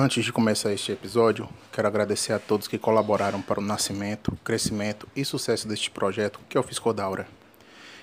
[0.00, 5.08] Antes de começar este episódio, quero agradecer a todos que colaboraram para o nascimento, crescimento
[5.16, 7.26] e sucesso deste projeto, que é o Fiscodaura.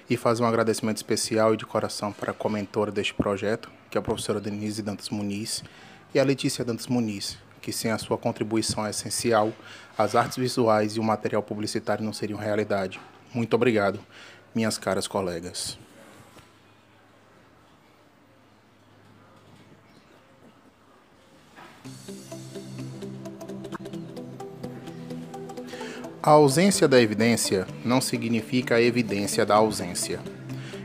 [0.10, 4.00] E fazer um agradecimento especial e de coração para a comentora deste projeto, que é
[4.00, 5.63] a professora Denise Dantas Muniz,
[6.13, 9.53] e a Letícia Dantas Muniz, que sem a sua contribuição essencial,
[9.97, 12.99] as artes visuais e o material publicitário não seriam realidade.
[13.33, 14.01] Muito obrigado,
[14.53, 15.77] minhas caras colegas.
[26.26, 30.20] A ausência da evidência não significa a evidência da ausência.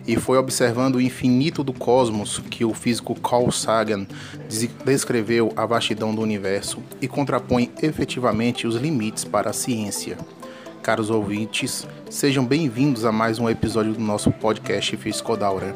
[0.07, 4.07] E foi observando o infinito do cosmos que o físico Carl Sagan
[4.85, 10.19] descreveu a vastidão do universo e contrapõe efetivamente os limites para a ciência.
[10.83, 15.75] Caros ouvintes, sejam bem-vindos a mais um episódio do nosso podcast Fiscodaura.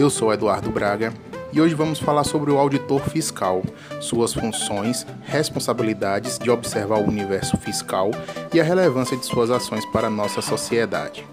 [0.00, 1.12] Eu sou Eduardo Braga
[1.54, 3.62] e hoje vamos falar sobre o auditor fiscal,
[4.00, 8.10] suas funções, responsabilidades de observar o universo fiscal
[8.52, 11.24] e a relevância de suas ações para a nossa sociedade.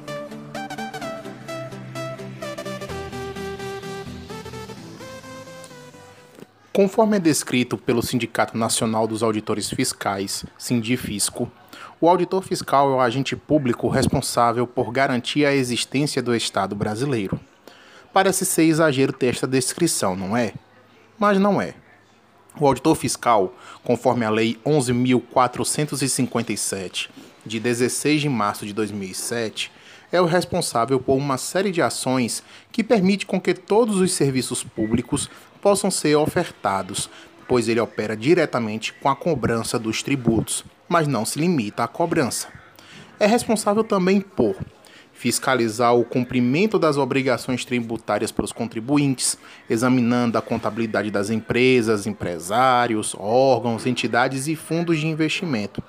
[6.71, 11.51] Conforme é descrito pelo Sindicato Nacional dos Auditores Fiscais, Sindifisco,
[11.99, 17.39] o auditor fiscal é o agente público responsável por garantir a existência do Estado brasileiro.
[18.13, 20.53] Parece ser exagero ter esta descrição, não é?
[21.17, 21.75] Mas não é.
[22.59, 27.09] O auditor fiscal, conforme a Lei 11.457,
[27.45, 29.71] de 16 de março de 2007,
[30.11, 34.61] é o responsável por uma série de ações que permite com que todos os serviços
[34.63, 35.29] públicos
[35.61, 37.09] possam ser ofertados,
[37.47, 42.49] pois ele opera diretamente com a cobrança dos tributos, mas não se limita à cobrança.
[43.17, 44.57] É responsável também por
[45.21, 49.37] fiscalizar o cumprimento das obrigações tributárias pelos contribuintes,
[49.69, 55.83] examinando a contabilidade das empresas, empresários, órgãos, entidades e fundos de investimento.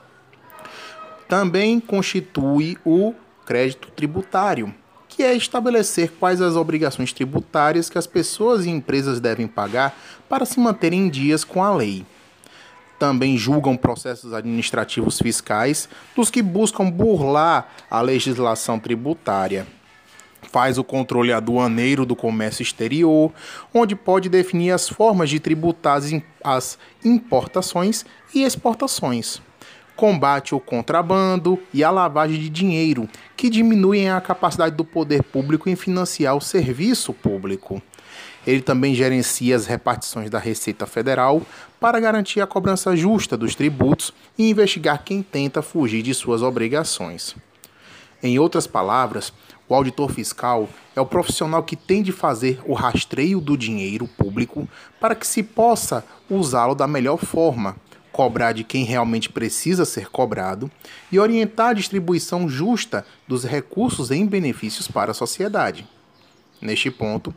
[1.26, 3.14] Também constitui o
[3.46, 4.74] crédito tributário,
[5.08, 9.98] que é estabelecer quais as obrigações tributárias que as pessoas e empresas devem pagar
[10.28, 12.04] para se manterem em dias com a lei
[13.02, 19.66] também julgam processos administrativos fiscais dos que buscam burlar a legislação tributária.
[20.42, 23.32] Faz o controle aduaneiro do comércio exterior,
[23.74, 26.00] onde pode definir as formas de tributar
[26.44, 29.42] as importações e exportações.
[29.96, 35.68] Combate o contrabando e a lavagem de dinheiro, que diminuem a capacidade do poder público
[35.68, 37.82] em financiar o serviço público.
[38.46, 41.42] Ele também gerencia as repartições da Receita Federal
[41.80, 47.36] para garantir a cobrança justa dos tributos e investigar quem tenta fugir de suas obrigações.
[48.22, 49.32] Em outras palavras,
[49.68, 54.68] o auditor fiscal é o profissional que tem de fazer o rastreio do dinheiro público
[55.00, 57.76] para que se possa usá-lo da melhor forma,
[58.12, 60.70] cobrar de quem realmente precisa ser cobrado
[61.10, 65.88] e orientar a distribuição justa dos recursos em benefícios para a sociedade.
[66.60, 67.34] Neste ponto,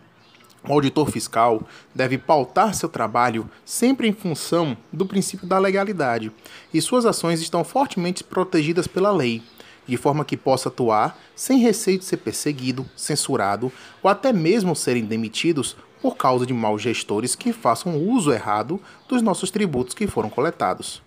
[0.67, 1.61] o auditor fiscal
[1.93, 6.31] deve pautar seu trabalho sempre em função do princípio da legalidade,
[6.73, 9.41] e suas ações estão fortemente protegidas pela lei,
[9.87, 13.71] de forma que possa atuar sem receio de ser perseguido, censurado
[14.01, 19.21] ou até mesmo serem demitidos por causa de maus gestores que façam uso errado dos
[19.21, 21.04] nossos tributos que foram coletados.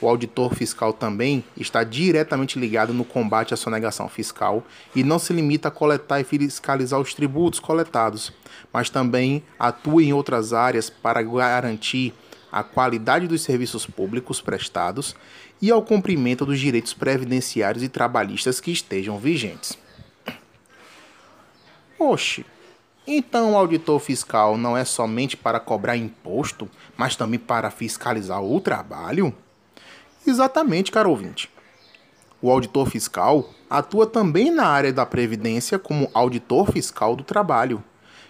[0.00, 4.62] O auditor fiscal também está diretamente ligado no combate à sonegação fiscal
[4.94, 8.32] e não se limita a coletar e fiscalizar os tributos coletados,
[8.72, 12.12] mas também atua em outras áreas para garantir
[12.50, 15.16] a qualidade dos serviços públicos prestados
[15.60, 19.78] e ao cumprimento dos direitos previdenciários e trabalhistas que estejam vigentes.
[21.98, 22.44] Oxe,
[23.06, 28.60] então o auditor fiscal não é somente para cobrar imposto, mas também para fiscalizar o
[28.60, 29.34] trabalho?
[30.26, 31.50] Exatamente, caro ouvinte.
[32.40, 37.82] O auditor fiscal atua também na área da previdência como auditor fiscal do trabalho,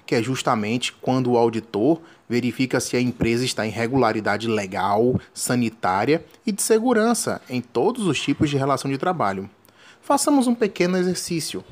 [0.07, 6.25] que é justamente quando o auditor verifica se a empresa está em regularidade legal, sanitária
[6.47, 9.49] e de segurança em todos os tipos de relação de trabalho.
[10.01, 11.65] Façamos um pequeno exercício.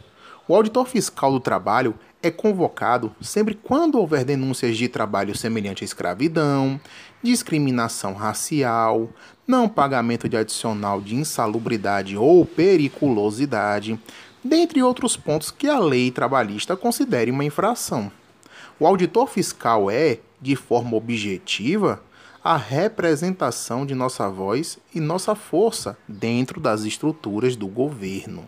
[0.49, 5.85] O auditor fiscal do trabalho é convocado sempre quando houver denúncias de trabalho semelhante à
[5.85, 6.81] escravidão,
[7.23, 9.09] discriminação racial,
[9.47, 13.99] não pagamento de adicional de insalubridade ou periculosidade,
[14.43, 18.11] dentre outros pontos que a lei trabalhista considere uma infração.
[18.79, 22.03] O auditor fiscal é, de forma objetiva,
[22.43, 28.45] a representação de nossa voz e nossa força dentro das estruturas do governo.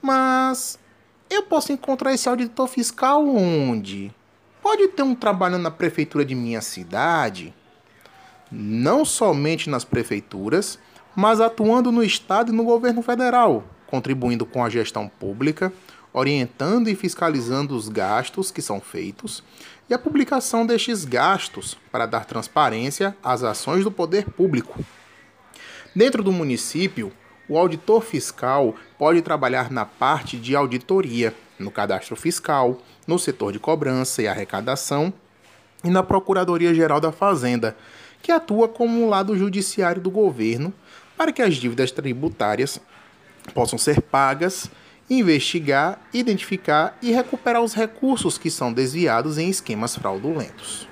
[0.00, 0.78] Mas
[1.28, 4.14] eu posso encontrar esse auditor fiscal onde?
[4.66, 7.54] Pode ter um trabalho na prefeitura de minha cidade?
[8.50, 10.76] não somente nas prefeituras,
[11.14, 15.72] mas atuando no Estado e no governo federal, contribuindo com a gestão pública,
[16.12, 19.40] orientando e fiscalizando os gastos que são feitos
[19.88, 24.84] e a publicação destes gastos para dar transparência às ações do poder público.
[25.94, 27.12] Dentro do município,
[27.48, 33.58] o auditor fiscal pode trabalhar na parte de auditoria, no cadastro fiscal, no setor de
[33.58, 35.12] cobrança e arrecadação
[35.84, 37.76] e na Procuradoria-Geral da Fazenda,
[38.22, 40.72] que atua como um lado judiciário do governo
[41.16, 42.80] para que as dívidas tributárias
[43.54, 44.70] possam ser pagas,
[45.08, 50.88] investigar, identificar e recuperar os recursos que são desviados em esquemas fraudulentos.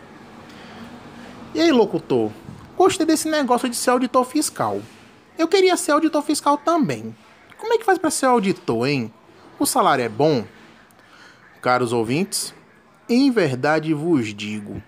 [1.54, 2.30] E aí, locutor?
[2.76, 4.80] Gostei desse negócio de ser auditor fiscal.
[5.38, 7.14] Eu queria ser auditor fiscal também.
[7.58, 9.12] Como é que faz para ser auditor, hein?
[9.58, 10.44] O salário é bom?
[11.64, 12.54] Caros ouvintes,
[13.08, 14.82] em verdade vos digo: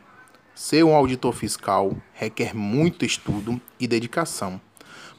[0.55, 4.61] ser um auditor fiscal requer muito estudo e dedicação,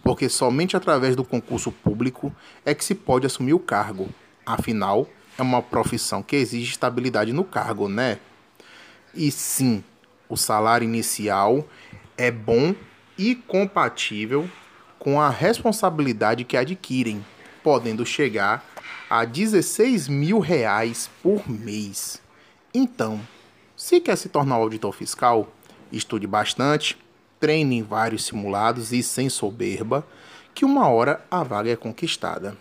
[0.03, 2.31] porque somente através do concurso público
[2.63, 4.07] é que se pode assumir o cargo.
[4.45, 8.19] Afinal, é uma profissão que exige estabilidade no cargo, né?
[9.11, 9.83] E sim,
[10.29, 11.67] o salário inicial
[12.15, 12.75] é bom
[13.17, 14.47] e compatível
[14.99, 17.25] com a responsabilidade que adquirem,
[17.63, 18.63] podendo chegar
[19.09, 22.21] a 16 mil reais por mês.
[22.73, 23.19] Então,
[23.75, 25.47] se quer se tornar auditor fiscal,
[25.91, 26.97] estude bastante,
[27.39, 30.05] treine em vários simulados e sem soberba,
[30.53, 32.57] que uma hora a vaga é conquistada.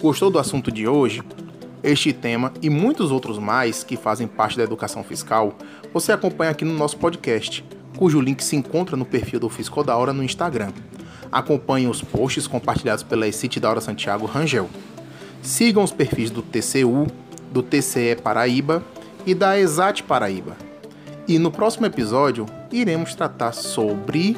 [0.00, 1.22] Gostou do assunto de hoje?
[1.82, 5.56] Este tema e muitos outros mais que fazem parte da educação fiscal,
[5.94, 7.64] você acompanha aqui no nosso podcast
[7.96, 10.72] cujo link se encontra no perfil do Fisco da Hora no Instagram.
[11.32, 14.68] Acompanhe os posts compartilhados pela Ecite da Hora Santiago Rangel.
[15.42, 17.06] Sigam os perfis do TCU,
[17.50, 18.82] do TCE Paraíba
[19.24, 20.56] e da Exat Paraíba.
[21.28, 24.36] E no próximo episódio iremos tratar sobre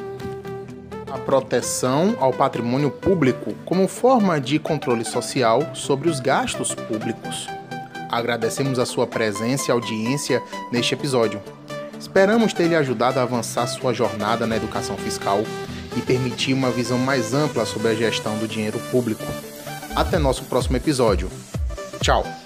[1.11, 7.47] a proteção ao patrimônio público como forma de controle social sobre os gastos públicos.
[8.09, 10.41] Agradecemos a sua presença e audiência
[10.71, 11.41] neste episódio.
[11.99, 15.43] Esperamos ter lhe ajudado a avançar sua jornada na educação fiscal
[15.95, 19.23] e permitir uma visão mais ampla sobre a gestão do dinheiro público.
[19.95, 21.29] Até nosso próximo episódio.
[22.01, 22.42] Tchau!